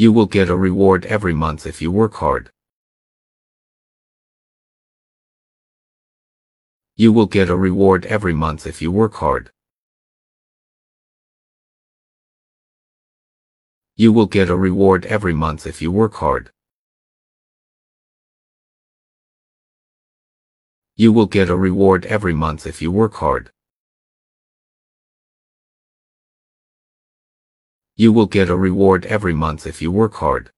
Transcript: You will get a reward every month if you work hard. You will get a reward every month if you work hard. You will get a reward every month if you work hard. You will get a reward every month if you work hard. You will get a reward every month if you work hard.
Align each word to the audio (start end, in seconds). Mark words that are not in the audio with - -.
You 0.00 0.12
will 0.12 0.24
get 0.24 0.48
a 0.48 0.56
reward 0.56 1.04
every 1.04 1.34
month 1.34 1.66
if 1.66 1.82
you 1.82 1.92
work 1.92 2.14
hard. 2.14 2.50
You 6.96 7.12
will 7.12 7.26
get 7.26 7.50
a 7.50 7.54
reward 7.54 8.06
every 8.06 8.32
month 8.32 8.66
if 8.66 8.80
you 8.80 8.90
work 8.90 9.16
hard. 9.16 9.50
You 13.94 14.10
will 14.10 14.24
get 14.24 14.48
a 14.48 14.56
reward 14.56 15.04
every 15.04 15.34
month 15.34 15.66
if 15.66 15.82
you 15.82 15.92
work 15.92 16.14
hard. 16.14 16.50
You 20.96 21.12
will 21.12 21.26
get 21.26 21.50
a 21.50 21.56
reward 21.56 22.06
every 22.06 22.32
month 22.32 22.66
if 22.66 22.80
you 22.80 22.90
work 22.90 23.16
hard. 23.16 23.50
You 28.00 28.14
will 28.14 28.24
get 28.24 28.48
a 28.48 28.56
reward 28.56 29.04
every 29.04 29.34
month 29.34 29.66
if 29.66 29.82
you 29.82 29.92
work 29.92 30.14
hard. 30.14 30.50